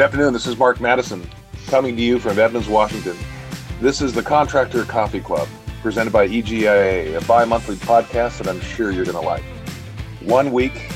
[0.00, 0.32] Good afternoon.
[0.32, 1.28] This is Mark Matteson
[1.66, 3.14] coming to you from Edmonds, Washington.
[3.82, 5.46] This is the Contractor Coffee Club
[5.82, 9.42] presented by EGIA, a bi monthly podcast that I'm sure you're going to like.
[10.22, 10.90] One week,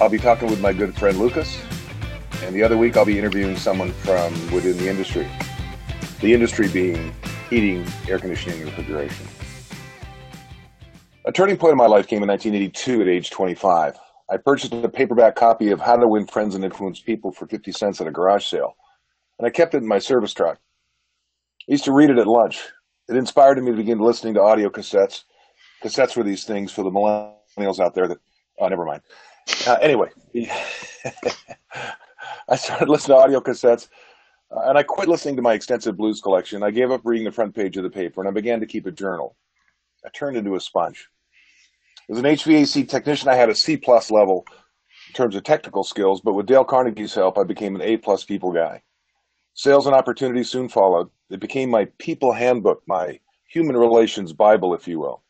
[0.00, 1.60] I'll be talking with my good friend Lucas,
[2.44, 5.28] and the other week, I'll be interviewing someone from within the industry.
[6.22, 7.12] The industry being
[7.50, 9.26] heating, air conditioning, and refrigeration.
[11.26, 13.98] A turning point in my life came in 1982 at age 25.
[14.32, 17.70] I purchased a paperback copy of How to Win Friends and Influence People for 50
[17.70, 18.76] cents at a garage sale,
[19.38, 20.58] and I kept it in my service truck.
[21.68, 22.62] I used to read it at lunch.
[23.10, 25.24] It inspired me to begin listening to audio cassettes.
[25.84, 28.16] Cassettes were these things for the millennials out there that,
[28.58, 29.02] oh, never mind.
[29.66, 30.08] Uh, anyway,
[32.48, 33.88] I started listening to audio cassettes,
[34.50, 36.62] uh, and I quit listening to my extensive blues collection.
[36.62, 38.86] I gave up reading the front page of the paper, and I began to keep
[38.86, 39.36] a journal.
[40.06, 41.10] I turned into a sponge.
[42.10, 44.44] As an HVAC technician, I had a C plus level
[45.08, 48.24] in terms of technical skills, but with Dale Carnegie's help, I became an A plus
[48.24, 48.82] people guy.
[49.54, 51.10] Sales and opportunities soon followed.
[51.30, 55.22] It became my people handbook, my human relations Bible, if you will.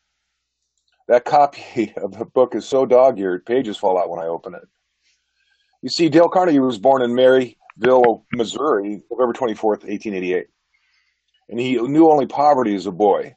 [1.07, 4.55] That copy of the book is so dog eared, pages fall out when I open
[4.55, 4.67] it.
[5.81, 10.47] You see, Dale Carnegie was born in Maryville, Missouri, November 24th, 1888.
[11.49, 13.35] And he knew only poverty as a boy.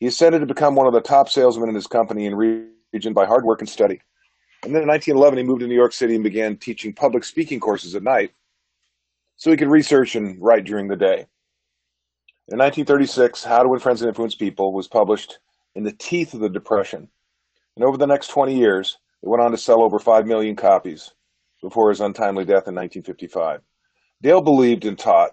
[0.00, 3.26] He ascended to become one of the top salesmen in his company and region by
[3.26, 4.00] hard work and study.
[4.62, 7.60] And then in 1911, he moved to New York City and began teaching public speaking
[7.60, 8.32] courses at night
[9.36, 11.26] so he could research and write during the day.
[12.48, 15.38] In 1936, How to Win Friends and Influence People was published
[15.74, 17.08] in the teeth of the Depression.
[17.76, 21.12] And over the next 20 years, it went on to sell over 5 million copies
[21.62, 23.60] before his untimely death in 1955.
[24.22, 25.32] Dale believed and taught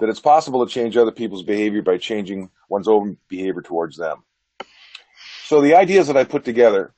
[0.00, 4.24] that it's possible to change other people's behavior by changing one's own behavior towards them.
[5.44, 6.94] So the ideas that I put together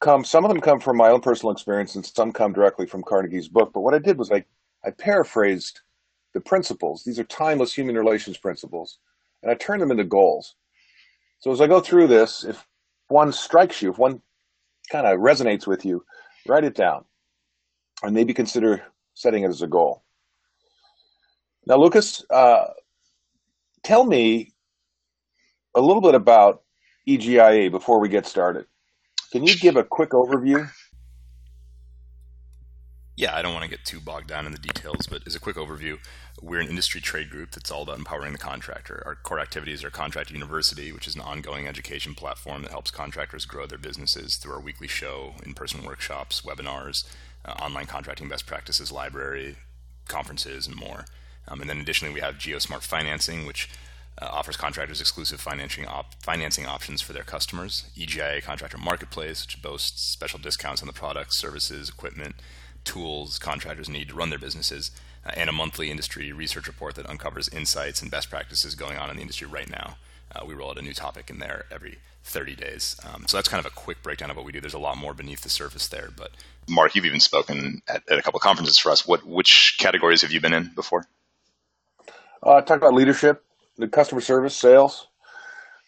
[0.00, 3.02] come, some of them come from my own personal experience and some come directly from
[3.02, 3.72] Carnegie's book.
[3.72, 4.44] But what I did was I,
[4.84, 5.80] I paraphrased
[6.34, 7.04] the principles.
[7.04, 8.98] These are timeless human relations principles.
[9.42, 10.54] And I turned them into goals.
[11.38, 12.66] So as I go through this, if
[13.08, 14.22] one strikes you, if one
[14.90, 16.04] kind of resonates with you,
[16.46, 17.04] write it down
[18.02, 18.82] and maybe consider
[19.14, 20.02] setting it as a goal.
[21.66, 22.68] Now, Lucas, uh,
[23.82, 24.52] tell me
[25.74, 26.62] a little bit about
[27.08, 28.66] EGIA before we get started.
[29.30, 30.68] Can you give a quick overview?
[33.14, 35.40] Yeah, I don't want to get too bogged down in the details, but as a
[35.40, 35.98] quick overview,
[36.40, 39.02] we're an industry trade group that's all about empowering the contractor.
[39.04, 43.44] Our core activities are Contract University, which is an ongoing education platform that helps contractors
[43.44, 47.04] grow their businesses through our weekly show, in person workshops, webinars,
[47.44, 49.56] uh, online contracting best practices library,
[50.08, 51.04] conferences, and more.
[51.48, 53.68] Um, and then additionally, we have GeoSmart Financing, which
[54.20, 57.84] uh, offers contractors exclusive financing op- financing options for their customers.
[57.96, 62.36] EGIA Contractor Marketplace, which boasts special discounts on the products, services, equipment,
[62.84, 64.90] tools contractors need to run their businesses,
[65.24, 69.10] uh, and a monthly industry research report that uncovers insights and best practices going on
[69.10, 69.96] in the industry right now.
[70.34, 72.96] Uh, we roll out a new topic in there every 30 days.
[73.04, 74.60] Um, so that's kind of a quick breakdown of what we do.
[74.60, 76.30] There's a lot more beneath the surface there, but
[76.68, 79.06] Mark, you've even spoken at, at a couple conferences for us.
[79.06, 81.06] What which categories have you been in before?
[82.42, 83.44] Uh, talk about leadership,
[83.76, 85.06] the customer service, sales.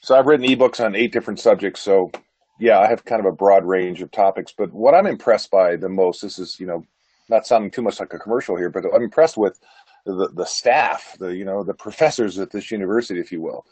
[0.03, 1.81] So I've written ebooks on eight different subjects.
[1.81, 2.13] So
[2.61, 4.53] yeah, I have kind of a broad range of topics.
[4.57, 6.85] But what I'm impressed by the most, this is you know
[7.29, 9.59] not sounding too much like a commercial here, but I'm impressed with
[10.07, 13.65] the the staff, the you know the professors at this university, if you will.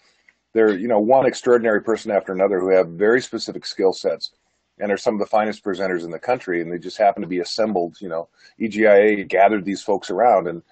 [0.53, 4.33] They're you know one extraordinary person after another who have very specific skill sets
[4.79, 7.29] and are some of the finest presenters in the country, and they just happen to
[7.29, 7.97] be assembled.
[8.01, 8.29] You know,
[8.61, 10.63] EGIA gathered these folks around, and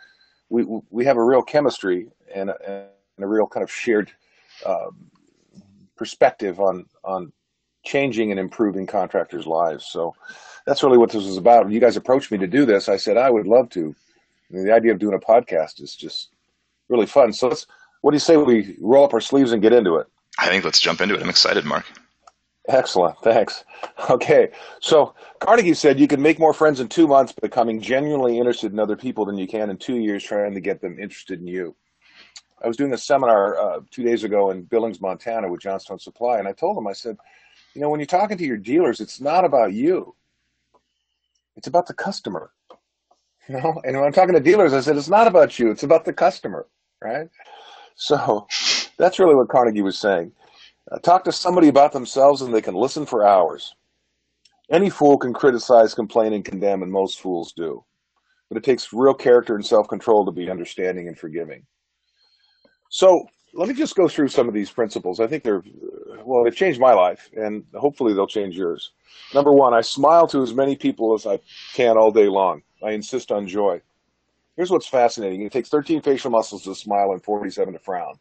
[0.51, 4.13] we we have a real chemistry and a, and a real kind of shared
[4.67, 4.91] uh,
[5.97, 7.33] perspective on on
[7.85, 9.87] changing and improving contractors' lives.
[9.87, 10.15] So
[10.67, 11.65] that's really what this was about.
[11.65, 13.95] When you guys approached me to do this, I said I would love to.
[14.51, 16.29] I mean, the idea of doing a podcast is just
[16.89, 17.33] really fun.
[17.33, 17.67] So let's.
[18.03, 20.07] What do you say we roll up our sleeves and get into it?
[20.39, 21.23] I think let's jump into it.
[21.23, 21.85] I'm excited, Mark.
[22.71, 23.19] Excellent.
[23.19, 23.65] Thanks.
[24.09, 24.51] Okay.
[24.81, 28.79] So Carnegie said you can make more friends in two months becoming genuinely interested in
[28.79, 31.75] other people than you can in two years trying to get them interested in you.
[32.63, 36.39] I was doing a seminar uh, two days ago in Billings, Montana with Johnstone Supply,
[36.39, 37.17] and I told them, I said,
[37.75, 40.15] you know, when you're talking to your dealers, it's not about you.
[41.57, 42.53] It's about the customer.
[43.49, 45.73] You know, and when I'm talking to dealers, I said, it's not about you.
[45.73, 46.69] It's about the customer,
[47.03, 47.29] right?
[47.97, 48.47] So
[48.97, 50.31] that's really what Carnegie was saying.
[50.99, 53.75] Talk to somebody about themselves and they can listen for hours.
[54.71, 57.85] Any fool can criticize, complain, and condemn, and most fools do.
[58.49, 61.65] But it takes real character and self control to be understanding and forgiving.
[62.89, 65.21] So let me just go through some of these principles.
[65.21, 65.63] I think they're,
[66.25, 68.93] well, they've changed my life, and hopefully they'll change yours.
[69.35, 71.39] Number one, I smile to as many people as I
[71.75, 72.63] can all day long.
[72.85, 73.81] I insist on joy.
[74.57, 75.43] Here's what's fascinating.
[75.43, 78.15] It takes 13 facial muscles to smile and 47 to frown.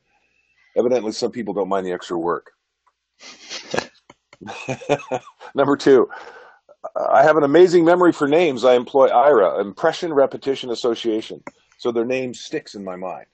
[0.77, 2.51] Evidently, some people don't mind the extra work.
[5.56, 6.10] Number two,
[6.95, 8.63] I have an amazing memory for names.
[8.63, 11.44] I employ IRA, Impression Repetition Association,
[11.77, 13.25] so their name sticks in my mind.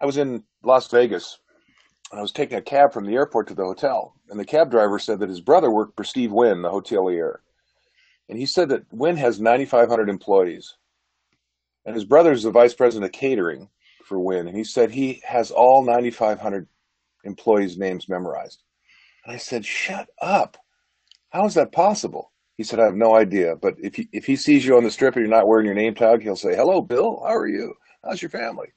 [0.00, 1.38] I was in Las Vegas.
[2.12, 4.98] I was taking a cab from the airport to the hotel, and the cab driver
[4.98, 7.38] said that his brother worked for Steve Wynn, the hotelier.
[8.28, 10.76] And he said that Wynn has 9,500 employees.
[11.84, 13.68] And his brother is the vice president of catering
[14.04, 14.46] for Wynn.
[14.46, 16.68] And he said he has all 9,500
[17.24, 18.62] employees' names memorized.
[19.24, 20.56] And I said, Shut up.
[21.30, 22.32] How is that possible?
[22.56, 23.56] He said, I have no idea.
[23.56, 25.74] But if he, if he sees you on the strip and you're not wearing your
[25.74, 27.22] name tag, he'll say, Hello, Bill.
[27.24, 27.74] How are you?
[28.04, 28.68] How's your family?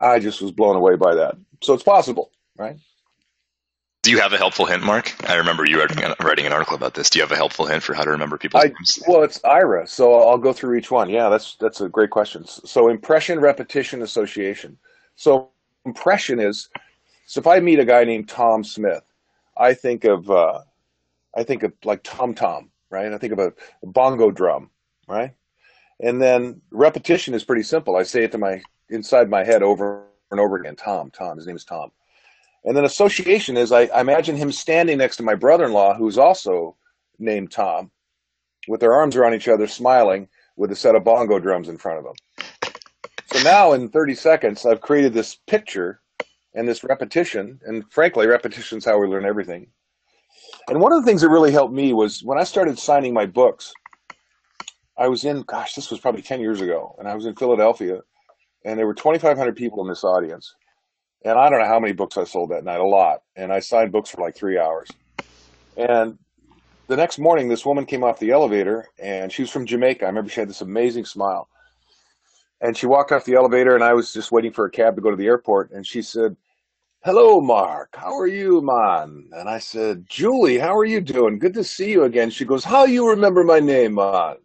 [0.00, 1.36] I just was blown away by that.
[1.62, 2.76] So it's possible, right?
[4.02, 5.14] Do you have a helpful hint, Mark?
[5.28, 7.10] I remember you writing an article about this.
[7.10, 8.98] Do you have a helpful hint for how to remember people's I, names?
[9.06, 11.10] Well, it's IRA, so I'll go through each one.
[11.10, 12.46] Yeah, that's that's a great question.
[12.46, 14.78] So impression, repetition, association.
[15.16, 15.50] So
[15.84, 16.70] impression is,
[17.30, 19.04] so if I meet a guy named Tom Smith,
[19.56, 20.62] I think of uh,
[21.36, 23.12] I think of like tom tom, right?
[23.12, 23.52] I think of a,
[23.84, 24.68] a bongo drum,
[25.06, 25.32] right?
[26.00, 27.94] And then repetition is pretty simple.
[27.94, 30.74] I say it to my inside my head over and over again.
[30.74, 31.36] Tom, Tom.
[31.36, 31.92] His name is Tom.
[32.64, 36.74] And then association is I, I imagine him standing next to my brother-in-law, who's also
[37.20, 37.92] named Tom,
[38.66, 41.98] with their arms around each other, smiling, with a set of bongo drums in front
[41.98, 42.72] of them.
[43.32, 46.00] So now, in 30 seconds, I've created this picture
[46.54, 49.68] and this repetition, and frankly, repetition is how we learn everything.
[50.68, 53.26] And one of the things that really helped me was when I started signing my
[53.26, 53.72] books.
[54.98, 58.00] I was in, gosh, this was probably 10 years ago, and I was in Philadelphia,
[58.64, 60.54] and there were 2,500 people in this audience.
[61.24, 63.22] And I don't know how many books I sold that night, a lot.
[63.36, 64.88] And I signed books for like three hours.
[65.76, 66.18] And
[66.86, 70.04] the next morning, this woman came off the elevator, and she was from Jamaica.
[70.04, 71.48] I remember she had this amazing smile.
[72.60, 75.02] And she walked off the elevator, and I was just waiting for a cab to
[75.02, 75.70] go to the airport.
[75.70, 76.36] And she said,
[77.02, 77.96] Hello, Mark.
[77.96, 79.30] How are you, Mon?
[79.32, 81.38] And I said, Julie, how are you doing?
[81.38, 82.28] Good to see you again.
[82.28, 84.36] She goes, How you remember my name, Mon?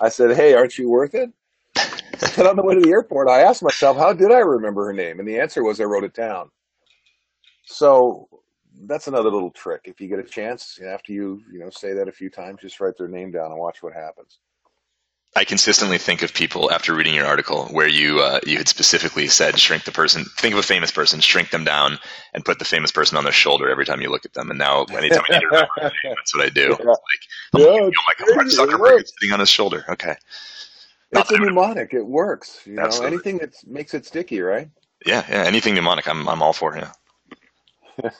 [0.00, 1.32] I said, Hey, aren't you worth it?
[2.36, 4.92] and on the way to the airport, I asked myself, How did I remember her
[4.92, 5.18] name?
[5.18, 6.50] And the answer was, I wrote it down.
[7.64, 8.28] So
[8.84, 9.82] that's another little trick.
[9.84, 12.80] If you get a chance, after you, you know, say that a few times, just
[12.80, 14.38] write their name down and watch what happens.
[15.34, 19.28] I consistently think of people after reading your article where you uh, you had specifically
[19.28, 20.26] said shrink the person.
[20.36, 21.98] Think of a famous person, shrink them down,
[22.34, 24.50] and put the famous person on their shoulder every time you look at them.
[24.50, 26.76] And now, anytime I need to remember, name, that's what I do.
[26.78, 26.84] Yeah.
[26.84, 26.98] Like,
[27.54, 27.90] oh, yeah, my,
[28.20, 29.86] oh my God, Zuckerberg is sitting on his shoulder.
[29.88, 30.16] Okay,
[31.12, 31.94] Not it's a mnemonic.
[31.94, 32.60] It works.
[32.66, 34.68] You know, anything that makes it sticky, right?
[35.06, 35.44] Yeah, yeah.
[35.44, 36.76] Anything mnemonic, I'm I'm all for.
[36.76, 36.92] Yeah.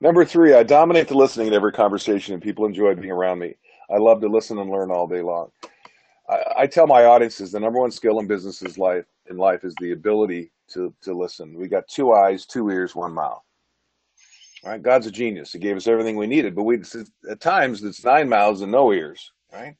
[0.00, 3.56] Number three, I dominate the listening in every conversation, and people enjoy being around me.
[3.90, 5.50] I love to listen and learn all day long.
[6.28, 9.64] I, I tell my audiences the number one skill in business is life in life
[9.64, 11.56] is the ability to to listen.
[11.56, 13.42] We got two eyes, two ears, one mouth.
[14.64, 14.82] Right?
[14.82, 15.52] God's a genius.
[15.52, 16.80] He gave us everything we needed, but we
[17.30, 19.30] at times it's nine mouths and no ears.
[19.52, 19.76] Right?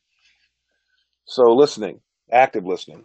[1.25, 2.01] So listening,
[2.31, 3.03] active listening.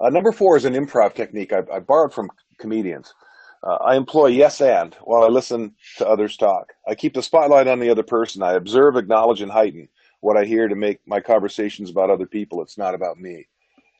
[0.00, 3.14] Uh, number four is an improv technique I, I borrowed from comedians.
[3.62, 6.72] Uh, I employ yes and while I listen to others talk.
[6.86, 8.42] I keep the spotlight on the other person.
[8.42, 9.88] I observe, acknowledge, and heighten
[10.20, 12.62] what I hear to make my conversations about other people.
[12.62, 13.46] It's not about me.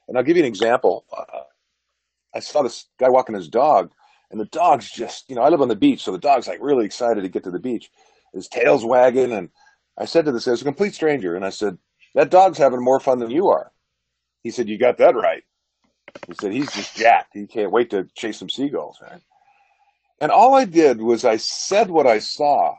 [0.06, 1.04] And I'll give you an example.
[1.16, 1.42] Uh,
[2.34, 3.90] I saw this guy walking his dog,
[4.30, 6.58] and the dog's just, you know, I live on the beach, so the dog's like
[6.60, 7.90] really excited to get to the beach.
[8.34, 9.50] His tail's wagging, and
[9.96, 11.78] I said to this, as a complete stranger, and I said,
[12.14, 13.72] that dog's having more fun than you are.
[14.42, 15.44] He said, you got that right.
[16.26, 17.34] He said, he's just jacked.
[17.34, 19.20] He can't wait to chase some seagulls, right?
[20.20, 22.76] And all I did was I said what I saw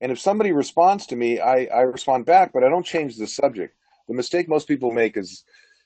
[0.00, 3.26] and if somebody responds to me, I, I respond back, but I don't change the
[3.26, 3.74] subject.
[4.08, 5.44] The mistake most people make is,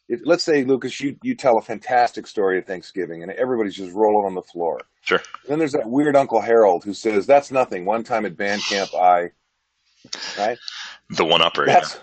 [0.08, 3.94] if, let's say, Lucas, you, you tell a fantastic story at Thanksgiving and everybody's just
[3.94, 4.80] rolling on the floor.
[5.02, 5.22] Sure.
[5.48, 7.84] Then there's that weird Uncle Harold who says, that's nothing.
[7.84, 9.30] One time at band camp, I,
[10.36, 10.58] right?
[11.10, 11.64] The one upper.
[11.64, 11.98] That's,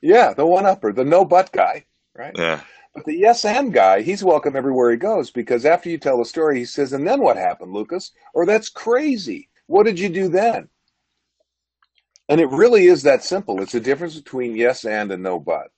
[0.00, 0.14] yeah.
[0.14, 1.84] yeah, the one upper, the no but guy,
[2.14, 2.32] right?
[2.36, 2.60] Yeah.
[2.94, 6.24] But the yes and guy, he's welcome everywhere he goes because after you tell the
[6.24, 8.12] story, he says, and then what happened, Lucas?
[8.32, 9.48] Or that's crazy.
[9.66, 10.68] What did you do then?
[12.28, 13.62] And it really is that simple.
[13.62, 15.68] It's a difference between yes and and no but.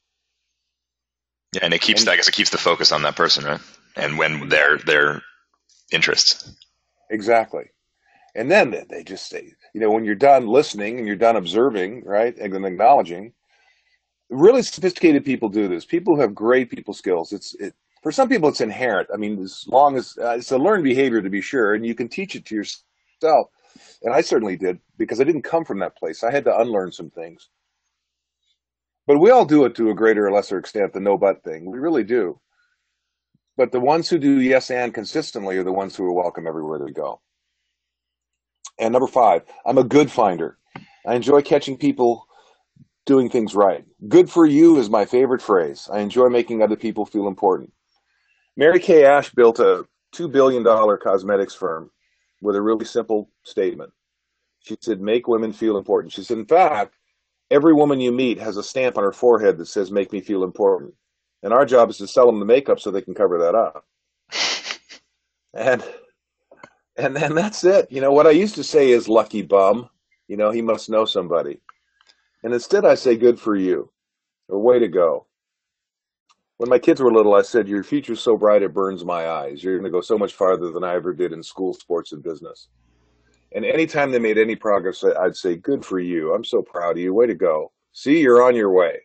[1.52, 3.60] Yeah, and it keeps and, I guess it keeps the focus on that person, right?
[3.96, 5.22] And when their their
[5.92, 6.52] interests.
[7.10, 7.64] Exactly.
[8.34, 12.04] And then they just say, you know, when you're done listening and you're done observing,
[12.04, 13.32] right, and then acknowledging,
[14.28, 15.84] really sophisticated people do this.
[15.84, 17.32] People who have great people skills.
[17.32, 19.08] It's it, for some people it's inherent.
[19.12, 21.94] I mean, as long as uh, it's a learned behavior to be sure, and you
[21.94, 23.48] can teach it to yourself
[24.02, 26.22] and I certainly did because I didn't come from that place.
[26.22, 27.48] I had to unlearn some things.
[29.06, 31.70] But we all do it to a greater or lesser extent, the no but thing.
[31.70, 32.40] We really do.
[33.56, 36.78] But the ones who do yes and consistently are the ones who are welcome everywhere
[36.78, 37.20] they go.
[38.78, 40.56] And number five, I'm a good finder.
[41.06, 42.26] I enjoy catching people
[43.04, 43.84] doing things right.
[44.08, 45.88] Good for you is my favorite phrase.
[45.92, 47.72] I enjoy making other people feel important.
[48.56, 49.84] Mary Kay Ash built a
[50.14, 50.64] $2 billion
[50.98, 51.90] cosmetics firm
[52.40, 53.92] with a really simple statement.
[54.60, 56.12] She said, make women feel important.
[56.12, 56.94] She said, in fact,
[57.50, 60.44] every woman you meet has a stamp on her forehead that says, make me feel
[60.44, 60.94] important.
[61.42, 63.86] And our job is to sell them the makeup so they can cover that up.
[65.54, 65.82] and
[66.96, 67.90] and then that's it.
[67.90, 69.88] You know, what I used to say is lucky bum.
[70.28, 71.60] You know, he must know somebody.
[72.42, 73.90] And instead I say good for you
[74.48, 75.26] or way to go.
[76.60, 79.64] When my kids were little, I said, Your future's so bright it burns my eyes.
[79.64, 82.22] You're going to go so much farther than I ever did in school, sports, and
[82.22, 82.68] business.
[83.52, 86.34] And anytime they made any progress, I'd say, Good for you.
[86.34, 87.14] I'm so proud of you.
[87.14, 87.72] Way to go.
[87.92, 88.98] See, you're on your way.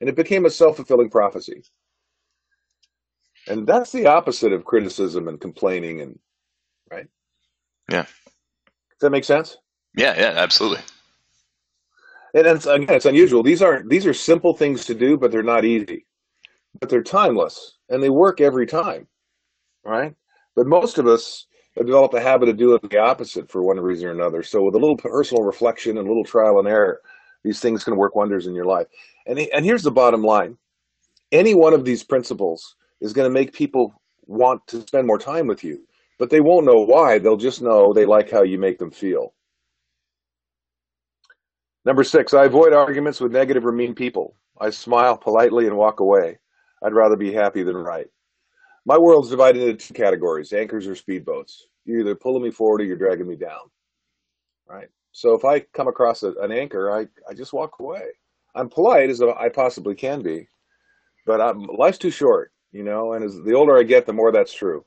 [0.00, 1.62] And it became a self fulfilling prophecy.
[3.46, 6.18] And that's the opposite of criticism and complaining and
[6.90, 7.06] right?
[7.88, 8.06] Yeah.
[8.06, 9.56] Does that make sense?
[9.96, 10.82] Yeah, yeah, absolutely.
[12.34, 13.44] And it's, again, it's unusual.
[13.44, 16.05] These aren't these are simple things to do, but they're not easy.
[16.80, 19.06] But they're timeless and they work every time.
[19.84, 20.14] Right?
[20.54, 24.08] But most of us have developed a habit of doing the opposite for one reason
[24.08, 24.42] or another.
[24.42, 27.00] So with a little personal reflection and a little trial and error,
[27.44, 28.86] these things can work wonders in your life.
[29.26, 30.56] And and here's the bottom line.
[31.32, 33.92] Any one of these principles is going to make people
[34.26, 35.86] want to spend more time with you,
[36.18, 37.18] but they won't know why.
[37.18, 39.34] They'll just know they like how you make them feel.
[41.84, 44.34] Number six, I avoid arguments with negative or mean people.
[44.60, 46.38] I smile politely and walk away.
[46.86, 48.06] I'd rather be happy than right.
[48.84, 51.62] My world's divided into two categories anchors or speedboats.
[51.84, 53.70] You're either pulling me forward or you're dragging me down.
[54.68, 54.88] Right?
[55.10, 58.04] So if I come across a, an anchor, I, I just walk away.
[58.54, 60.46] I'm polite as I possibly can be,
[61.26, 64.30] but I'm, life's too short, you know, and as the older I get, the more
[64.30, 64.84] that's true.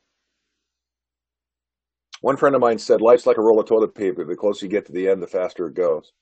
[2.21, 4.23] One friend of mine said, life's like a roll of toilet paper.
[4.23, 6.13] The closer you get to the end, the faster it goes.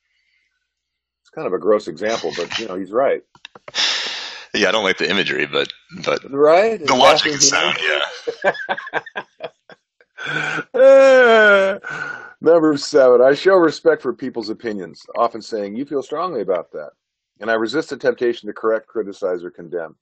[1.21, 3.21] It's kind of a gross example, but you know, he's right.
[4.57, 5.71] Yeah, I don't like the imagery, but
[6.03, 8.01] but right the logic and sound, yeah.
[12.41, 16.89] number seven, I show respect for people's opinions, often saying, "You feel strongly about that,"
[17.39, 19.95] and I resist the temptation to correct, criticize, or condemn.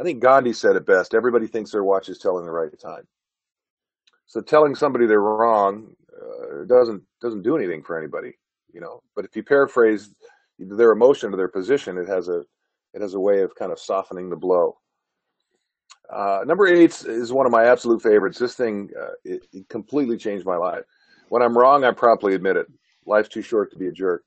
[0.00, 3.06] I think Gandhi said it best: "Everybody thinks their watch is telling the right time."
[4.26, 8.36] So telling somebody they're wrong uh, doesn't doesn't do anything for anybody,
[8.72, 9.02] you know.
[9.14, 10.12] But if you paraphrase
[10.58, 12.44] their emotion or their position, it has a
[12.94, 14.78] it has a way of kind of softening the blow.
[16.12, 18.38] Uh, number eight is one of my absolute favorites.
[18.38, 20.82] This thing uh, it, it, completely changed my life.
[21.28, 22.66] When I'm wrong, I promptly admit it.
[23.06, 24.24] Life's too short to be a jerk.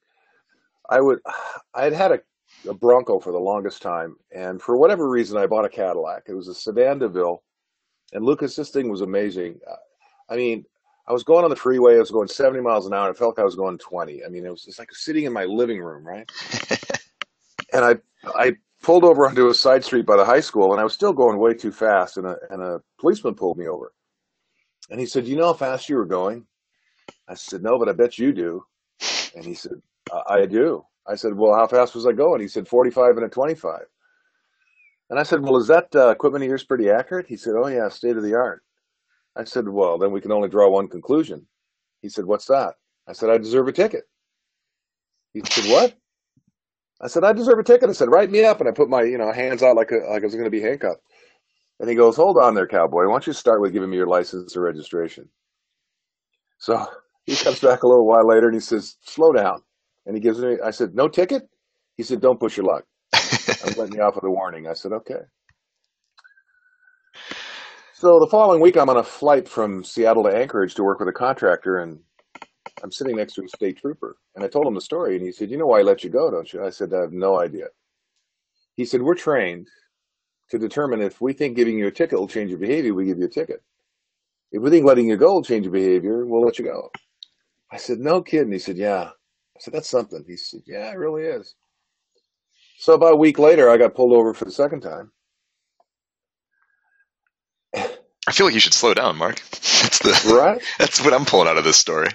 [0.90, 1.20] I would
[1.74, 2.20] I had had a,
[2.68, 6.24] a Bronco for the longest time, and for whatever reason, I bought a Cadillac.
[6.28, 7.44] It was a sedan DeVille,
[8.14, 9.60] and Lucas, this thing was amazing.
[10.30, 10.66] I mean,
[11.08, 11.96] I was going on the freeway.
[11.96, 13.08] I was going 70 miles an hour.
[13.08, 14.26] And it felt like I was going 20.
[14.26, 16.30] I mean, it was just like sitting in my living room, right?
[17.74, 17.96] and I
[18.36, 21.14] I pulled over onto a side street by the high school, and I was still
[21.14, 22.18] going way too fast.
[22.18, 23.94] And a and a policeman pulled me over,
[24.90, 26.46] and he said, "You know how fast you were going?"
[27.28, 28.66] I said, "No, but I bet you do."
[29.36, 32.48] And he said, "I, I do." I said, "Well, how fast was I going?" He
[32.48, 33.82] said, "45 and a 25."
[35.10, 37.68] And I said, "Well, is that uh, equipment of yours pretty accurate?" He said, "Oh
[37.68, 38.62] yeah, state of the art."
[39.36, 41.48] I said, Well, then we can only draw one conclusion.
[42.04, 42.76] He said, What's that?
[43.08, 44.06] I said, I deserve a ticket.
[45.34, 45.96] He said, What?
[47.02, 47.90] I said, I deserve a ticket.
[47.90, 48.60] I said, Write me up.
[48.60, 50.52] And I put my you know hands out like, a, like I was going to
[50.52, 51.02] be handcuffed.
[51.80, 53.06] And he goes, Hold on there, cowboy.
[53.06, 55.30] Why don't you start with giving me your license or registration?
[56.58, 56.86] So
[57.26, 59.62] he comes back a little while later and he says, Slow down.
[60.06, 61.50] And he gives me, I said, No ticket?
[61.98, 62.86] He said, Don't push your luck.
[63.14, 64.68] I'm letting you off with a warning.
[64.68, 65.22] I said, Okay.
[67.94, 71.08] So the following week, I'm on a flight from Seattle to Anchorage to work with
[71.08, 72.00] a contractor, and
[72.84, 74.18] I'm sitting next to a state trooper.
[74.36, 76.10] And I told him the story, and he said, "You know why I let you
[76.10, 77.68] go, don't you?" I said, "I have no idea."
[78.76, 79.68] He said, "We're trained
[80.50, 83.20] to determine if we think giving you a ticket will change your behavior, we give
[83.20, 83.64] you a ticket.
[84.52, 86.92] If we think letting you go will change your behavior, we'll let you go."
[87.72, 89.12] I said, "No kidding." He said, "Yeah."
[89.56, 91.56] I said, "That's something." He said, "Yeah, it really is."
[92.78, 95.12] So about a week later, I got pulled over for the second time.
[98.28, 99.42] I feel like you should slow down, Mark.
[99.52, 100.62] That's the right.
[100.80, 102.10] That's what I'm pulling out of this story.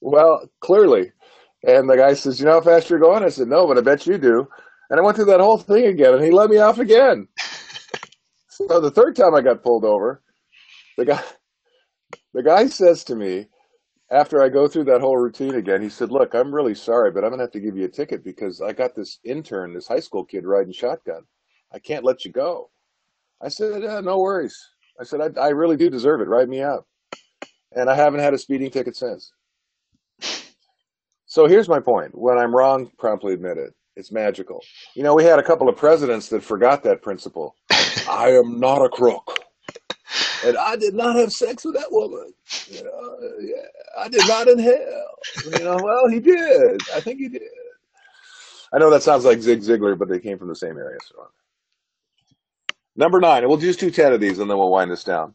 [0.00, 1.12] Well, clearly.
[1.66, 3.80] And the guy says, "You know how fast you're going?" I said, "No, but I
[3.80, 4.46] bet you do."
[4.90, 7.26] And I went through that whole thing again, and he let me off again.
[8.48, 10.22] so the third time I got pulled over,
[10.96, 11.22] the guy,
[12.34, 13.48] the guy says to me,
[14.10, 17.24] after I go through that whole routine again, he said, "Look, I'm really sorry, but
[17.24, 20.00] I'm gonna have to give you a ticket because I got this intern, this high
[20.00, 21.26] school kid riding shotgun.
[21.72, 22.70] I can't let you go."
[23.40, 24.56] I said, yeah, "No worries."
[25.00, 26.28] I said, I, "I really do deserve it.
[26.28, 26.86] Ride me out."
[27.72, 29.32] And I haven't had a speeding ticket since.
[31.36, 32.16] So here's my point.
[32.16, 33.74] When I'm wrong, promptly admit it.
[33.94, 34.62] It's magical.
[34.94, 37.54] You know, we had a couple of presidents that forgot that principle.
[38.08, 39.44] I am not a crook.
[40.46, 42.32] And I did not have sex with that woman.
[42.68, 43.66] You know, yeah,
[43.98, 45.10] I did not inhale.
[45.44, 46.80] You know, well, he did.
[46.94, 47.42] I think he did.
[48.72, 51.00] I know that sounds like Zig Ziglar, but they came from the same area.
[51.06, 51.28] So.
[52.96, 55.34] Number nine, and we'll do two ten of these, and then we'll wind this down.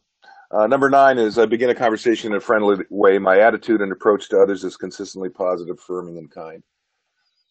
[0.51, 3.17] Uh, number nine is I begin a conversation in a friendly way.
[3.17, 6.61] My attitude and approach to others is consistently positive, affirming, and kind.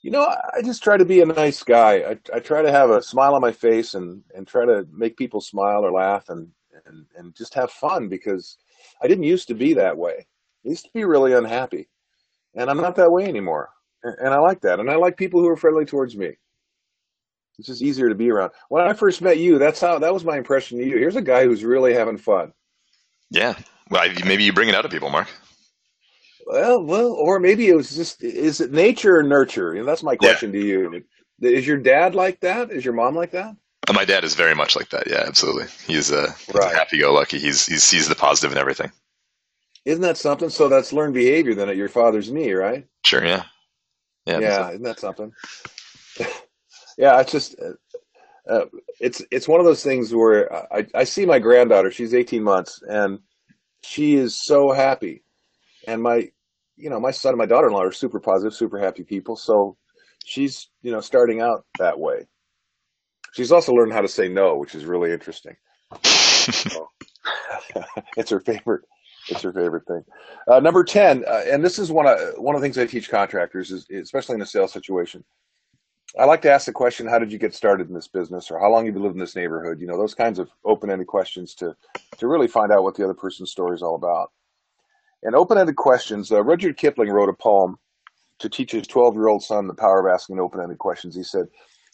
[0.02, 1.97] You know, I just try to be a nice guy.
[2.00, 5.16] I, I try to have a smile on my face and, and try to make
[5.16, 6.49] people smile or laugh and,
[6.87, 8.59] and, and just have fun because
[9.02, 10.26] I didn't used to be that way.
[10.64, 11.88] I used to be really unhappy.
[12.54, 13.71] And I'm not that way anymore.
[14.02, 14.80] And I like that.
[14.80, 16.33] And I like people who are friendly towards me.
[17.59, 18.52] It's just easier to be around.
[18.69, 20.97] When I first met you, that's how that was my impression of you.
[20.97, 22.52] Here's a guy who's really having fun.
[23.31, 23.55] Yeah.
[23.91, 25.29] Well, maybe you bring it out of people, Mark.
[26.47, 29.75] Well, well, or maybe it was just is it nature or nurture?
[29.75, 30.61] You know, that's my question yeah.
[30.61, 31.05] to you.
[31.41, 32.71] Is your dad like that?
[32.71, 33.57] Is your mom like that?
[33.89, 35.07] Uh, my dad is very much like that.
[35.07, 35.67] Yeah, absolutely.
[35.87, 36.75] He's uh, right.
[36.75, 37.39] happy-go-lucky.
[37.39, 38.91] He's he sees the positive in everything.
[39.85, 40.51] Isn't that something?
[40.51, 42.87] So that's learned behavior then at your father's knee, right?
[43.05, 43.25] Sure.
[43.25, 43.45] Yeah.
[44.27, 44.41] Yeah.
[44.41, 44.69] Yeah.
[44.71, 45.33] Isn't that something?
[46.99, 47.21] yeah.
[47.21, 47.55] It's just.
[48.49, 48.66] Uh,
[49.00, 51.90] it's it's one of those things where I, I see my granddaughter.
[51.90, 53.20] She's 18 months, and
[53.82, 55.23] she is so happy.
[55.87, 56.30] And my,
[56.76, 59.37] you know, my son and my daughter-in-law are super positive, super happy people.
[59.37, 59.76] So
[60.25, 62.26] she's you know starting out that way.
[63.32, 65.56] She's also learned how to say no, which is really interesting.
[68.16, 68.83] it's her favorite.
[69.29, 70.03] It's her favorite thing.
[70.48, 73.11] Uh, number ten, uh, and this is one of one of the things I teach
[73.11, 75.24] contractors, is especially in a sales situation.
[76.18, 78.59] I like to ask the question, how did you get started in this business or
[78.59, 79.81] how long have you lived in this neighborhood?
[79.81, 81.77] You know, those kinds of open-ended questions to,
[82.18, 84.33] to really find out what the other person's story is all about.
[85.23, 87.77] And open-ended questions, uh, Rudyard Kipling wrote a poem
[88.40, 91.14] to teach his 12-year-old son the power of asking open-ended questions.
[91.14, 91.46] He said,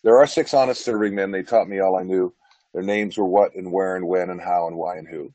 [0.03, 1.31] there are six honest serving men.
[1.31, 2.33] They taught me all I knew.
[2.73, 5.33] Their names were what and where and when and how and why and who.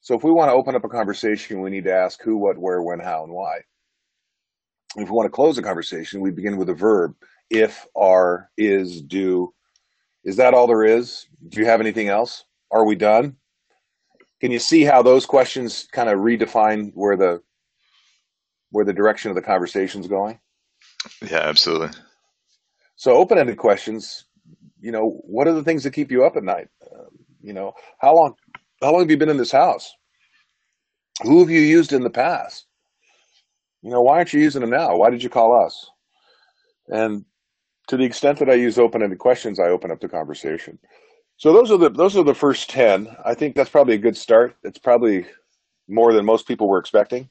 [0.00, 2.58] So if we want to open up a conversation, we need to ask who, what,
[2.58, 3.58] where, when, how, and why.
[4.96, 7.14] If we want to close a conversation, we begin with a verb
[7.50, 9.52] if, are, is, do.
[10.24, 11.26] Is that all there is?
[11.48, 12.44] Do you have anything else?
[12.70, 13.36] Are we done?
[14.40, 17.42] Can you see how those questions kind of redefine where the
[18.70, 20.38] where the direction of the conversation is going?
[21.28, 21.90] Yeah, absolutely.
[22.96, 24.24] So open-ended questions.
[24.80, 26.68] You know, what are the things that keep you up at night?
[26.82, 27.04] Uh,
[27.42, 28.34] you know, how long
[28.80, 29.92] how long have you been in this house?
[31.22, 32.66] Who have you used in the past?
[33.82, 34.96] You know, why aren't you using them now?
[34.96, 35.90] Why did you call us?
[36.88, 37.24] And
[37.90, 40.78] to the extent that I use open-ended questions, I open up the conversation.
[41.38, 43.08] So those are the those are the first ten.
[43.24, 44.54] I think that's probably a good start.
[44.62, 45.26] It's probably
[45.88, 47.28] more than most people were expecting,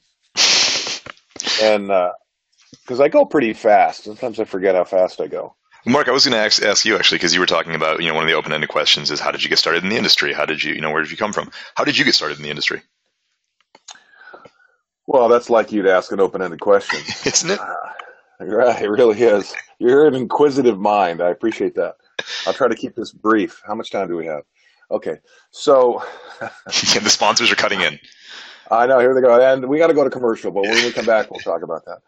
[1.62, 5.54] and because uh, I go pretty fast, sometimes I forget how fast I go.
[5.86, 8.08] Mark, I was going to ask, ask you actually because you were talking about you
[8.08, 10.34] know one of the open-ended questions is how did you get started in the industry?
[10.34, 11.50] How did you you know where did you come from?
[11.74, 12.82] How did you get started in the industry?
[15.06, 17.58] Well, that's like you to ask an open-ended question, isn't it?
[17.58, 17.74] Uh,
[18.46, 19.54] Right, it really is.
[19.78, 21.20] You're an inquisitive mind.
[21.20, 21.96] I appreciate that.
[22.46, 23.60] I'll try to keep this brief.
[23.66, 24.44] How much time do we have?
[24.90, 25.18] Okay,
[25.50, 26.02] so
[26.64, 27.98] the sponsors are cutting in.
[28.70, 28.98] I know.
[28.98, 30.50] Here they go, and we got to go to commercial.
[30.50, 31.98] But when we come back, we'll talk about that.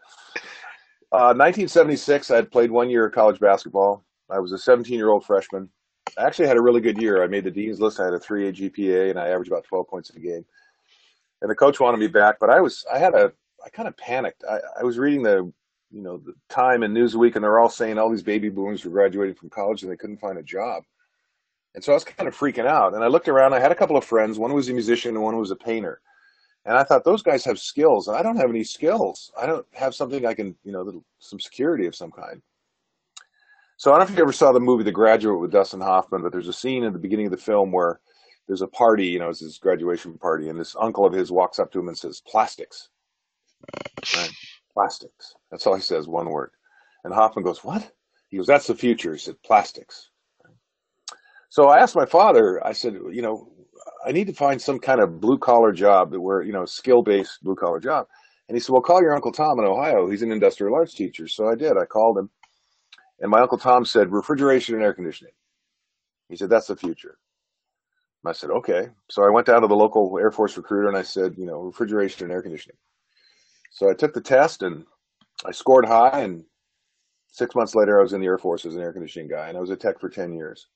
[1.11, 4.03] Uh, 1976, I had played one year of college basketball.
[4.29, 5.69] I was a 17 year old freshman.
[6.17, 7.23] I actually had a really good year.
[7.23, 7.99] I made the dean's list.
[7.99, 10.45] I had a 3.8 GPA, and I averaged about 12 points in a game.
[11.43, 13.31] And the coach wanted me back, but I was I had a
[13.63, 14.43] I kind of panicked.
[14.49, 15.53] I, I was reading the
[15.93, 18.91] you know, the Time and Newsweek, and they're all saying all these baby boomers were
[18.91, 20.83] graduating from college and they couldn't find a job.
[21.75, 22.93] And so I was kind of freaking out.
[22.93, 23.53] And I looked around.
[23.53, 24.37] I had a couple of friends.
[24.37, 26.01] One was a musician and one was a painter.
[26.65, 29.31] And I thought those guys have skills, I don't have any skills.
[29.39, 32.41] I don't have something I can, you know, some security of some kind.
[33.75, 36.21] So I don't know if you ever saw the movie The Graduate with Dustin Hoffman,
[36.21, 37.99] but there's a scene in the beginning of the film where
[38.47, 41.59] there's a party, you know, it's his graduation party, and this uncle of his walks
[41.59, 42.89] up to him and says, "Plastics."
[44.15, 44.31] Right?
[44.73, 45.35] Plastics.
[45.51, 46.51] That's all he says, one word.
[47.03, 47.91] And Hoffman goes, what?
[48.29, 49.13] He goes, that's the future.
[49.13, 50.09] He said, plastics.
[51.49, 53.51] So I asked my father, I said, you know,
[54.05, 57.43] I need to find some kind of blue collar job where, you know, skill based
[57.43, 58.07] blue collar job.
[58.47, 60.09] And he said, well, call your Uncle Tom in Ohio.
[60.09, 61.27] He's an industrial arts teacher.
[61.27, 61.77] So I did.
[61.77, 62.29] I called him.
[63.19, 65.33] And my Uncle Tom said, refrigeration and air conditioning.
[66.29, 67.17] He said, that's the future.
[68.23, 68.89] And I said, okay.
[69.09, 71.61] So I went down to the local Air Force recruiter and I said, you know,
[71.61, 72.77] refrigeration and air conditioning.
[73.73, 74.85] So I took the test and
[75.45, 76.21] I scored high.
[76.21, 76.45] And
[77.27, 79.57] six months later, I was in the Air Force as an air conditioning guy, and
[79.57, 80.67] I was a tech for ten years.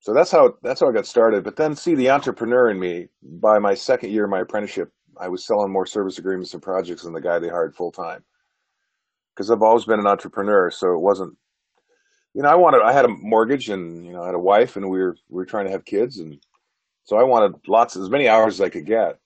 [0.00, 1.44] So that's how that's how I got started.
[1.44, 3.08] But then, see the entrepreneur in me.
[3.22, 7.02] By my second year of my apprenticeship, I was selling more service agreements and projects
[7.02, 8.24] than the guy they hired full time.
[9.34, 11.36] Because I've always been an entrepreneur, so it wasn't.
[12.34, 12.82] You know, I wanted.
[12.82, 15.36] I had a mortgage, and you know, I had a wife, and we were we
[15.36, 16.38] were trying to have kids, and
[17.04, 19.18] so I wanted lots, as many hours as I could get.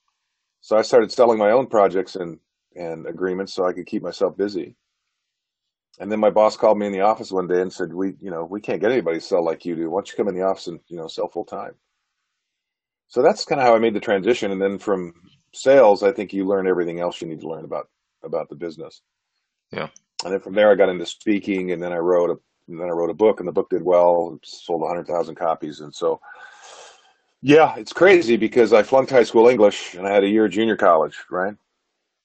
[0.66, 2.40] So I started selling my own projects and
[2.74, 4.74] and agreements so I could keep myself busy.
[6.00, 8.32] And then my boss called me in the office one day and said, "We, you
[8.32, 9.88] know, we can't get anybody to sell like you do.
[9.88, 11.76] Why don't you come in the office and you know sell full time?"
[13.06, 14.50] So that's kind of how I made the transition.
[14.50, 15.14] And then from
[15.54, 17.88] sales, I think you learn everything else you need to learn about
[18.24, 19.02] about the business.
[19.70, 19.90] Yeah.
[20.24, 22.92] And then from there, I got into speaking, and then I wrote a then I
[22.92, 26.20] wrote a book, and the book did well, sold hundred thousand copies, and so
[27.42, 30.52] yeah, it's crazy because I flunked high school English and I had a year of
[30.52, 31.54] junior college, right?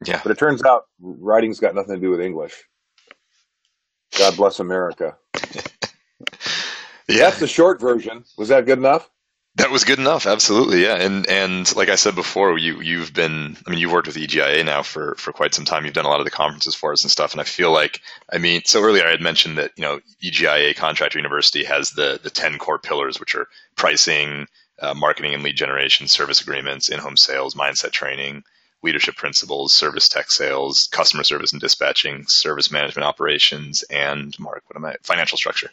[0.05, 0.21] Yeah.
[0.23, 2.63] But it turns out writing's got nothing to do with English.
[4.17, 5.17] God bless America.
[7.09, 7.25] Yeah.
[7.25, 8.23] That's the short version.
[8.37, 9.09] Was that good enough?
[9.55, 10.95] That was good enough, absolutely, yeah.
[10.95, 14.63] And and like I said before, you you've been, I mean, you've worked with EGIA
[14.63, 15.83] now for for quite some time.
[15.83, 17.33] You've done a lot of the conferences for us and stuff.
[17.33, 17.99] And I feel like,
[18.31, 22.17] I mean, so earlier I had mentioned that you know EGIA Contractor University has the
[22.23, 24.47] the ten core pillars, which are pricing,
[24.81, 28.43] uh, marketing and lead generation, service agreements, in-home sales, mindset training,
[28.83, 34.75] leadership principles, service tech sales, customer service and dispatching, service management operations, and Mark, what
[34.75, 34.95] am I?
[35.03, 35.69] Financial structure.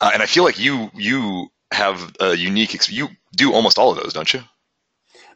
[0.00, 2.88] Uh, and I feel like you you have a unique.
[2.90, 4.40] You do almost all of those, don't you?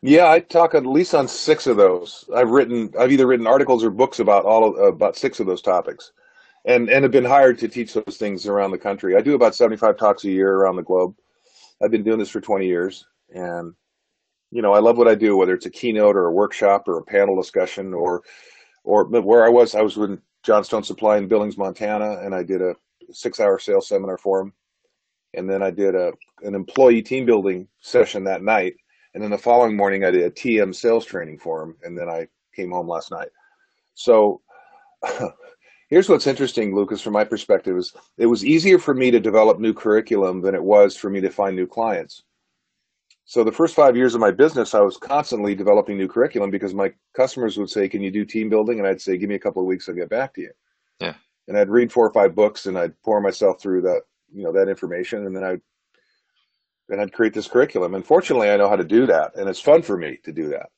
[0.02, 2.24] Yeah, I talk at least on six of those.
[2.34, 5.62] I've written, I've either written articles or books about all of, about six of those
[5.62, 6.12] topics,
[6.64, 9.16] and and have been hired to teach those things around the country.
[9.16, 11.14] I do about seventy five talks a year around the globe.
[11.82, 13.74] I've been doing this for twenty years, and
[14.50, 16.98] you know I love what I do, whether it's a keynote or a workshop or
[16.98, 18.22] a panel discussion or
[18.84, 22.62] or where I was, I was with Johnstone Supply in Billings, Montana, and I did
[22.62, 22.74] a
[23.12, 24.52] six hour sales seminar for them
[25.34, 26.12] and then I did a
[26.42, 28.74] an employee team building session that night,
[29.14, 32.08] and then the following morning I did a TM sales training for him, and then
[32.08, 33.28] I came home last night.
[33.94, 34.42] So
[35.90, 39.58] here's what's interesting, Lucas, from my perspective is it was easier for me to develop
[39.58, 42.22] new curriculum than it was for me to find new clients.
[43.26, 46.74] So the first five years of my business, I was constantly developing new curriculum because
[46.74, 49.40] my customers would say, "Can you do team building?" And I'd say, "Give me a
[49.40, 50.50] couple of weeks, I'll get back to you."
[50.98, 51.14] Yeah.
[51.46, 54.52] And I'd read four or five books, and I'd pour myself through that you know
[54.52, 55.56] that information and then i
[56.88, 59.60] then i'd create this curriculum and fortunately i know how to do that and it's
[59.60, 60.70] fun for me to do that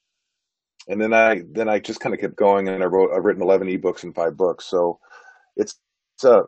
[0.89, 3.43] and then i then i just kind of kept going and i wrote i've written
[3.43, 4.99] 11 ebooks and five books so
[5.57, 5.77] it's
[6.17, 6.45] it's a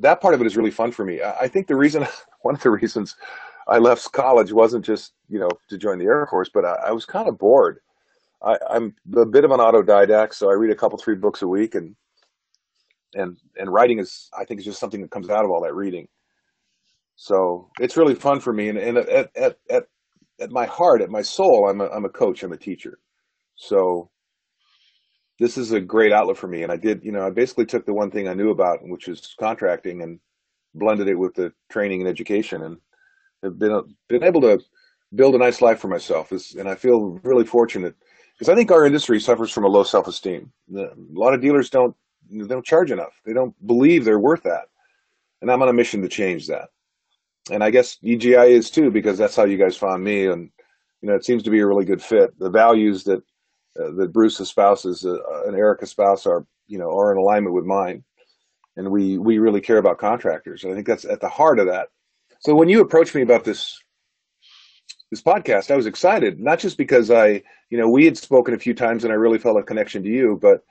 [0.00, 2.06] that part of it is really fun for me i, I think the reason
[2.42, 3.16] one of the reasons
[3.68, 6.92] i left college wasn't just you know to join the air force but i, I
[6.92, 7.80] was kind of bored
[8.42, 11.48] I, i'm a bit of an autodidact so i read a couple three books a
[11.48, 11.96] week and
[13.14, 15.74] and and writing is i think is just something that comes out of all that
[15.74, 16.08] reading
[17.16, 18.68] so it's really fun for me.
[18.68, 19.86] And, and at, at, at,
[20.40, 23.00] at my heart, at my soul, I'm a, I'm a coach, I'm a teacher.
[23.58, 24.10] So
[25.38, 26.62] this is a great outlet for me.
[26.62, 29.08] And I did, you know, I basically took the one thing I knew about, which
[29.08, 30.18] is contracting, and
[30.74, 32.78] blended it with the training and education, and
[33.42, 34.58] have been been able to
[35.14, 36.32] build a nice life for myself.
[36.58, 37.94] And I feel really fortunate
[38.34, 40.52] because I think our industry suffers from a low self esteem.
[40.74, 41.94] A lot of dealers don't
[42.30, 43.20] they don't charge enough.
[43.24, 44.68] They don't believe they're worth that,
[45.42, 46.68] and I'm on a mission to change that
[47.50, 50.50] and I guess EGI is too because that's how you guys found me, and
[51.00, 52.38] you know it seems to be a really good fit.
[52.38, 53.22] The values that
[53.80, 57.64] uh, that Bruce's spouses uh, and Erica's spouse are you know are in alignment with
[57.64, 58.04] mine,
[58.76, 60.64] and we we really care about contractors.
[60.64, 61.88] I think that's at the heart of that.
[62.40, 63.80] So when you approached me about this
[65.10, 68.58] this podcast, I was excited not just because I you know we had spoken a
[68.58, 70.64] few times and I really felt a connection to you, but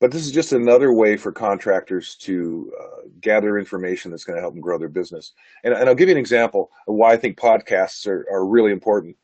[0.00, 4.42] but this is just another way for contractors to uh, gather information that's going to
[4.42, 5.32] help them grow their business.
[5.64, 8.72] And, and, I'll give you an example of why I think podcasts are, are really
[8.72, 9.16] important.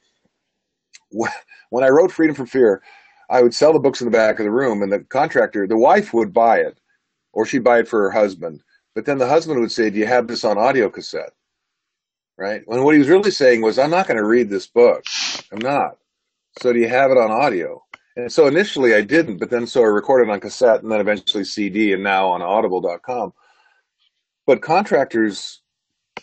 [1.71, 2.83] When I wrote Freedom from Fear,
[3.31, 5.79] I would sell the books in the back of the room, and the contractor, the
[5.79, 6.79] wife would buy it,
[7.33, 8.63] or she'd buy it for her husband.
[8.95, 11.33] But then the husband would say, Do you have this on audio cassette?
[12.37, 12.63] Right?
[12.67, 15.03] When what he was really saying was, I'm not going to read this book.
[15.51, 15.97] I'm not.
[16.61, 17.83] So do you have it on audio?
[18.17, 21.45] And so initially I didn't, but then so I recorded on cassette and then eventually
[21.45, 23.33] CD and now on audible.com.
[24.47, 25.63] But contractors,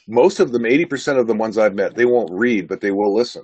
[0.08, 3.14] most of them, 80% of the ones I've met, they won't read, but they will
[3.14, 3.44] listen.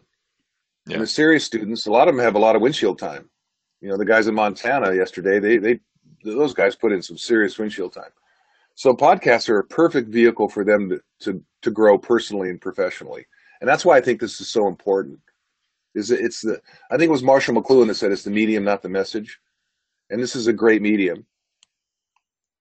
[0.88, 0.96] Yeah.
[0.96, 3.30] And the serious students, a lot of them have a lot of windshield time.
[3.82, 5.80] You know, the guys in Montana yesterday, they, they,
[6.24, 8.12] those guys put in some serious windshield time.
[8.76, 13.26] So podcasts are a perfect vehicle for them to, to, to grow personally and professionally.
[13.62, 15.20] And that's why I think this is so important
[15.96, 18.64] Is it, it's the I think it was Marshall McLuhan that said it's the medium,
[18.64, 19.40] not the message,
[20.10, 21.26] and this is a great medium.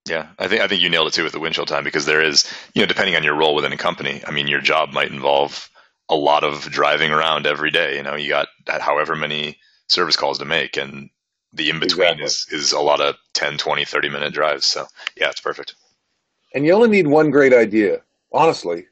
[0.09, 2.23] Yeah, I think I think you nailed it too with the windshield time because there
[2.23, 4.23] is, you know, depending on your role within a company.
[4.27, 5.69] I mean, your job might involve
[6.09, 7.97] a lot of driving around every day.
[7.97, 11.11] You know, you got however many service calls to make, and
[11.53, 12.25] the in between exactly.
[12.25, 14.67] is is a lot of 10, 20, 30 minute drives.
[14.67, 14.87] So
[15.17, 15.75] yeah, it's perfect.
[16.55, 18.01] And you only need one great idea,
[18.33, 18.87] honestly,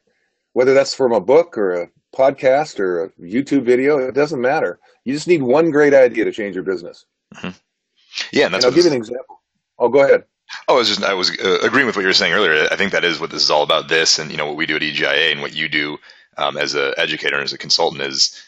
[0.53, 4.79] whether that's from a book or a podcast or a YouTube video, it doesn't matter.
[5.05, 7.05] You just need one great idea to change your business.
[7.35, 7.49] Mm-hmm.
[8.31, 9.41] Yeah, and, and I'll give you an example.
[9.79, 10.25] Oh, go ahead.
[10.67, 12.67] Oh, I was just I was uh, agreeing with what you were saying earlier.
[12.71, 13.87] I think that is what this is all about.
[13.87, 15.97] This and you know what we do at EGIA and what you do
[16.37, 18.41] um, as an educator and as a consultant is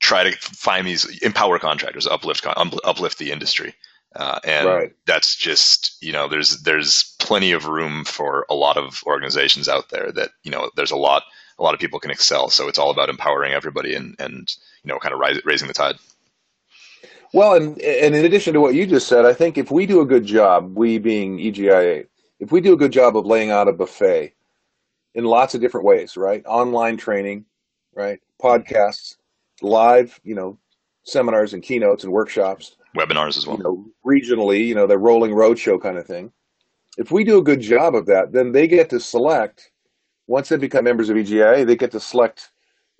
[0.00, 3.74] try to find these empower contractors, uplift uplift the industry,
[4.16, 4.92] uh, and right.
[5.06, 9.90] that's just you know there's there's plenty of room for a lot of organizations out
[9.90, 11.22] there that you know there's a lot
[11.58, 12.48] a lot of people can excel.
[12.48, 15.74] So it's all about empowering everybody and and you know kind of rise, raising the
[15.74, 15.96] tide.
[17.32, 20.00] Well, and, and in addition to what you just said, I think if we do
[20.00, 22.06] a good job, we being EGIA,
[22.40, 24.34] if we do a good job of laying out a buffet
[25.14, 26.44] in lots of different ways, right?
[26.46, 27.44] Online training,
[27.94, 28.20] right?
[28.42, 29.16] Podcasts,
[29.62, 30.58] live, you know,
[31.04, 33.56] seminars and keynotes and workshops, webinars as well.
[33.56, 36.32] You know, regionally, you know, the rolling roadshow kind of thing.
[36.98, 39.70] If we do a good job of that, then they get to select.
[40.26, 42.50] Once they become members of EGA, they get to select,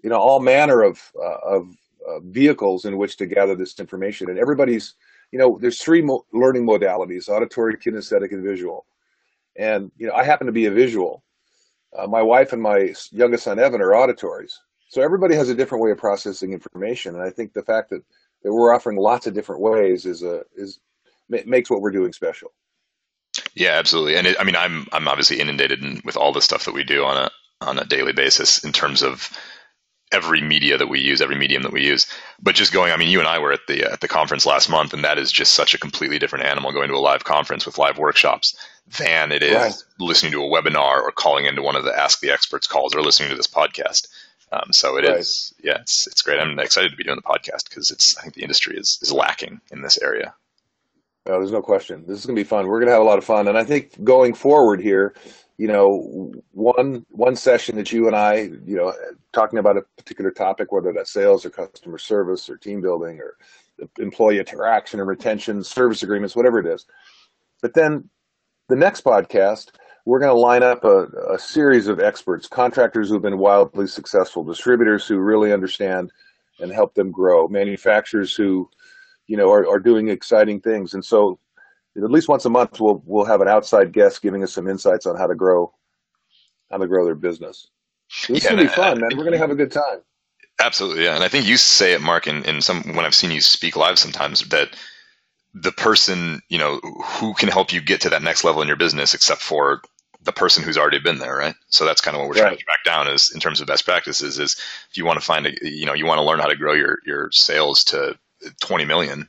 [0.02, 1.68] you know, all manner of uh, of
[2.08, 4.30] uh, vehicles in which to gather this information.
[4.30, 4.94] And everybody's,
[5.30, 8.86] you know, there's three mo- learning modalities: auditory, kinesthetic, and visual.
[9.56, 11.22] And you know, I happen to be a visual.
[11.96, 14.58] Uh, my wife and my youngest son Evan are auditories.
[14.88, 18.02] So everybody has a different way of processing information, and I think the fact that,
[18.42, 20.80] that we're offering lots of different ways is a is
[21.28, 22.52] makes what we're doing special.
[23.54, 24.16] Yeah, absolutely.
[24.16, 26.84] And it, I mean, I'm I'm obviously inundated in, with all the stuff that we
[26.84, 29.30] do on a on a daily basis in terms of
[30.12, 32.06] every media that we use, every medium that we use.
[32.42, 34.68] But just going, I mean, you and I were at the at the conference last
[34.68, 37.64] month, and that is just such a completely different animal going to a live conference
[37.64, 38.56] with live workshops
[38.98, 39.84] than it is right.
[39.98, 43.02] listening to a webinar or calling into one of the Ask the Experts calls or
[43.02, 44.08] listening to this podcast.
[44.52, 45.18] Um, so it right.
[45.18, 46.40] is, yeah, it's it's great.
[46.40, 49.12] I'm excited to be doing the podcast because it's I think the industry is is
[49.12, 50.34] lacking in this area.
[51.26, 52.04] No, there's no question.
[52.06, 52.66] This is going to be fun.
[52.66, 55.14] We're going to have a lot of fun, and I think going forward here,
[55.58, 58.92] you know, one one session that you and I, you know,
[59.32, 63.36] talking about a particular topic, whether that's sales or customer service or team building or
[63.98, 66.86] employee interaction or retention, service agreements, whatever it is.
[67.62, 68.08] But then
[68.70, 69.72] the next podcast,
[70.06, 74.44] we're going to line up a, a series of experts, contractors who've been wildly successful,
[74.44, 76.10] distributors who really understand
[76.58, 78.70] and help them grow, manufacturers who,
[79.26, 80.94] you know, are, are doing exciting things.
[80.94, 81.38] And so
[81.96, 85.06] at least once a month we'll we'll have an outside guest giving us some insights
[85.06, 85.72] on how to grow
[86.70, 87.68] how to grow their business.
[88.28, 89.10] This yeah, gonna be fun, man.
[89.16, 90.00] We're gonna have a good time.
[90.60, 91.14] Absolutely, yeah.
[91.14, 93.76] And I think you say it, Mark, in, in some when I've seen you speak
[93.76, 94.76] live sometimes that
[95.54, 98.76] the person, you know, who can help you get to that next level in your
[98.76, 99.82] business except for
[100.22, 101.54] the person who's already been there, right?
[101.68, 103.84] So that's kind of what we're trying to track down is in terms of best
[103.84, 104.56] practices is
[104.90, 106.74] if you want to find a you know, you want to learn how to grow
[106.74, 108.18] your your sales to
[108.60, 109.28] 20 million,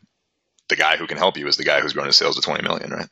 [0.68, 2.64] the guy who can help you is the guy who's growing his sales to 20
[2.64, 3.08] million, right?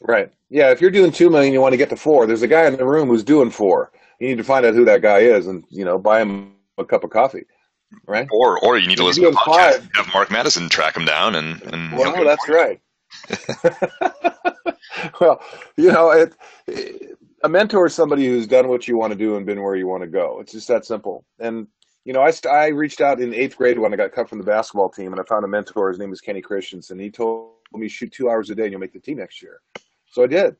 [0.00, 0.30] Right.
[0.50, 0.70] Yeah.
[0.70, 2.26] If you're doing 2 million, you want to get to four.
[2.26, 3.90] There's a guy in the room who's doing four.
[4.20, 6.84] You need to find out who that guy is and, you know, buy him a
[6.84, 7.44] cup of coffee.
[8.06, 8.28] Right.
[8.30, 11.62] Or, or you need to listen to podcast, have Mark Matteson track him down and,
[11.62, 12.80] and well, that's right.
[15.20, 15.42] well,
[15.76, 16.34] you know, it,
[16.66, 19.76] it, a mentor is somebody who's done what you want to do and been where
[19.76, 20.40] you want to go.
[20.40, 21.24] It's just that simple.
[21.38, 21.66] And
[22.04, 24.44] you know, I, I reached out in eighth grade when I got cut from the
[24.44, 25.88] basketball team, and I found a mentor.
[25.88, 26.98] His name was Kenny Christensen.
[26.98, 29.60] He told me shoot two hours a day and you'll make the team next year.
[30.10, 30.56] So I did.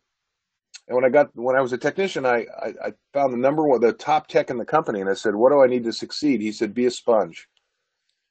[0.86, 3.66] And when I got when I was a technician, I, I, I found the number
[3.66, 5.92] one, the top tech in the company, and I said, "What do I need to
[5.92, 7.48] succeed?" He said, "Be a sponge."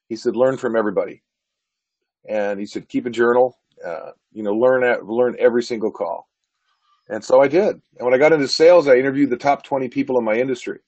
[0.08, 1.22] He said, "Learn from everybody,"
[2.28, 3.58] and he said, "Keep a journal.
[3.84, 6.28] Uh, you know, learn at, learn every single call."
[7.08, 7.80] And so I did.
[7.98, 10.78] And when I got into sales, I interviewed the top twenty people in my industry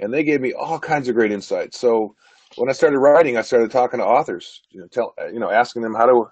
[0.00, 1.78] and they gave me all kinds of great insights.
[1.78, 2.14] So
[2.56, 5.82] when I started writing, I started talking to authors, you know, tell, you know, asking
[5.82, 6.24] them how to,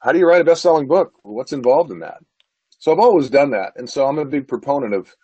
[0.00, 1.12] how do you write a best-selling book?
[1.22, 2.18] What's involved in that?
[2.82, 5.14] So I've always done that, and so I'm a big proponent of,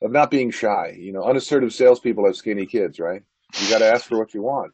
[0.00, 0.96] of not being shy.
[0.96, 3.20] You know, unassertive salespeople have skinny kids, right?
[3.60, 4.72] You got to ask for what you want.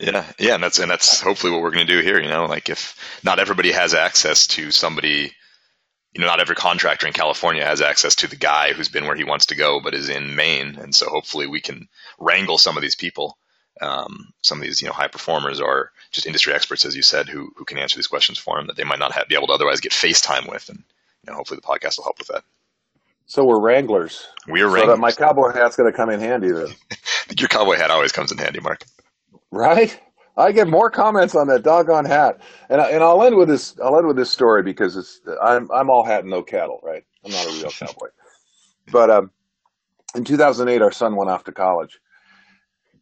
[0.00, 2.20] Yeah, yeah, and that's and that's hopefully what we're going to do here.
[2.20, 5.30] You know, like if not everybody has access to somebody
[6.14, 9.14] you know, not every contractor in California has access to the guy who's been where
[9.14, 10.76] he wants to go, but is in Maine.
[10.80, 13.38] And so hopefully we can wrangle some of these people,
[13.80, 17.28] um, some of these, you know, high performers or just industry experts, as you said,
[17.28, 19.46] who, who can answer these questions for them that they might not have, be able
[19.46, 20.68] to otherwise get FaceTime with.
[20.68, 20.82] And,
[21.26, 22.44] you know, hopefully the podcast will help with that.
[23.26, 24.26] So we're wranglers.
[24.48, 24.82] We are wranglers.
[24.82, 26.68] So that my cowboy hat's going to come in handy then.
[27.38, 28.84] Your cowboy hat always comes in handy, Mark.
[29.50, 29.98] Right?
[30.36, 33.78] I get more comments on that doggone hat, and I, and I'll end with this.
[33.82, 37.04] I'll end with this story because it's I'm I'm all hat and no cattle, right?
[37.24, 38.08] I'm not a real cowboy.
[38.90, 39.30] But um,
[40.16, 42.00] in 2008, our son went off to college,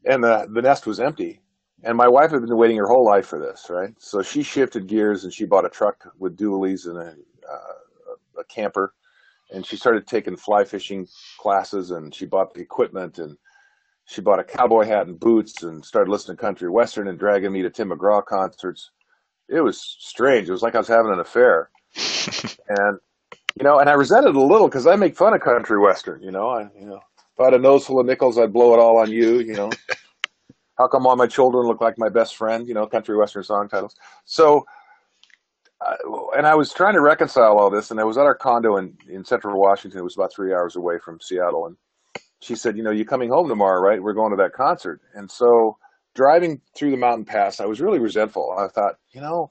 [0.04, 1.40] and the the nest was empty.
[1.84, 3.94] And my wife had been waiting her whole life for this, right?
[3.98, 7.16] So she shifted gears and she bought a truck with dualies and a,
[7.50, 7.72] uh,
[8.42, 8.94] a camper,
[9.50, 11.06] and she started taking fly fishing
[11.38, 13.36] classes and she bought the equipment and
[14.04, 17.52] she bought a cowboy hat and boots and started listening to country western and dragging
[17.52, 18.90] me to Tim McGraw concerts.
[19.48, 20.48] It was strange.
[20.48, 21.70] It was like I was having an affair.
[22.68, 22.98] and
[23.58, 26.22] you know, and I resented it a little because I make fun of country western.
[26.22, 27.00] You know, I you know
[27.34, 29.40] if I had a nose full of nickels, I'd blow it all on you.
[29.40, 29.70] You know,
[30.78, 32.66] how come all my children look like my best friend?
[32.66, 33.94] You know, country western song titles.
[34.24, 34.64] So,
[35.84, 35.96] Uh,
[36.36, 38.96] and I was trying to reconcile all this, and I was at our condo in
[39.08, 40.00] in Central Washington.
[40.00, 41.76] It was about three hours away from Seattle, and
[42.40, 44.02] she said, you know, you're coming home tomorrow, right?
[44.02, 45.00] We're going to that concert.
[45.14, 45.78] And so
[46.14, 48.54] driving through the mountain pass, I was really resentful.
[48.58, 49.50] I thought, you know,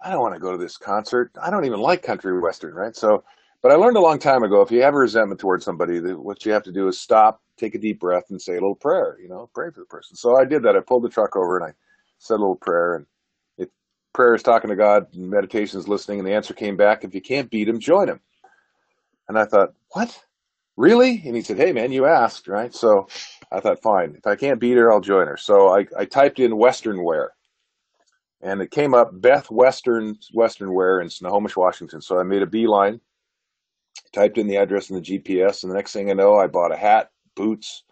[0.00, 1.32] I don't want to go to this concert.
[1.42, 2.94] I don't even like country western, right?
[2.94, 3.24] So,
[3.60, 6.46] but I learned a long time ago, if you have a resentment towards somebody, what
[6.46, 9.18] you have to do is stop, take a deep breath, and say a little prayer.
[9.20, 10.16] You know, pray for the person.
[10.16, 10.76] So I did that.
[10.76, 11.74] I pulled the truck over and I
[12.18, 12.94] said a little prayer.
[12.94, 13.06] And
[14.16, 17.14] prayer is talking to God, and meditation is listening, and the answer came back, if
[17.14, 18.20] you can't beat him, join him.
[19.28, 20.18] And I thought, what?
[20.76, 21.22] really?
[21.24, 22.74] And he said, hey, man, you asked, right?
[22.74, 23.08] So
[23.50, 24.14] I thought, fine.
[24.16, 25.36] If I can't beat her, I'll join her.
[25.36, 27.32] So I, I typed in Western wear.
[28.42, 32.00] And it came up Beth Western Western wear in Snohomish, Washington.
[32.02, 33.00] So I made a beeline,
[34.12, 36.72] typed in the address in the GPS, and the next thing I know, I bought
[36.72, 37.82] a hat, boots,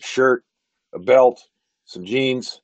[0.00, 0.44] shirt,
[0.92, 1.40] a belt,
[1.84, 2.60] some jeans.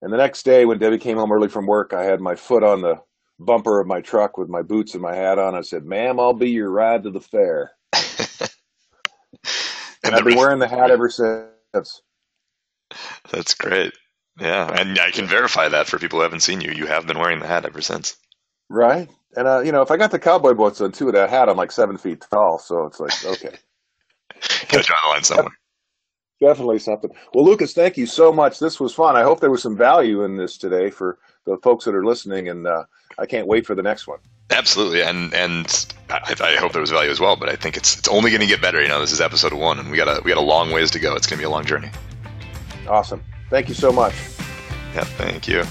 [0.00, 2.62] And the next day, when Debbie came home early from work, I had my foot
[2.62, 3.00] on the
[3.38, 5.54] bumper of my truck with my boots and my hat on.
[5.54, 7.72] I said, "Ma'am, I'll be your ride to the fair."
[10.04, 12.02] and I've been wearing the hat ever since.
[13.30, 13.92] That's great.
[14.38, 16.70] Yeah, and I can verify that for people who haven't seen you.
[16.70, 18.16] You have been wearing the hat ever since.
[18.68, 21.30] Right, and uh, you know, if I got the cowboy boots on too of that
[21.30, 23.56] hat, I'm like seven feet tall, so it's like okay.
[24.68, 25.57] Gotta draw the line somewhere.
[26.40, 27.10] Definitely something.
[27.34, 28.60] Well, Lucas, thank you so much.
[28.60, 29.16] This was fun.
[29.16, 32.48] I hope there was some value in this today for the folks that are listening,
[32.48, 32.84] and uh,
[33.18, 34.20] I can't wait for the next one.
[34.50, 37.36] Absolutely, and and I, I, hope there was value as well.
[37.36, 38.80] But I think it's it's only going to get better.
[38.80, 40.90] You know, this is episode one, and we got a we got a long ways
[40.92, 41.14] to go.
[41.16, 41.90] It's going to be a long journey.
[42.88, 43.22] Awesome.
[43.50, 44.14] Thank you so much.
[44.94, 45.64] Yeah, thank you.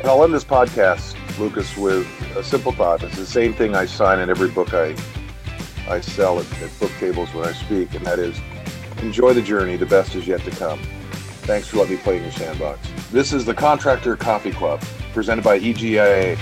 [0.00, 2.06] And I'll end this podcast, Lucas, with
[2.36, 3.02] a simple thought.
[3.02, 4.96] It's the same thing I sign in every book I
[5.88, 8.36] I sell at, at book tables when I speak, and that is
[8.98, 9.76] enjoy the journey.
[9.76, 10.78] The best is yet to come.
[11.46, 12.88] Thanks for letting me play in your sandbox.
[13.10, 14.80] This is the Contractor Coffee Club,
[15.12, 16.36] presented by EGIA.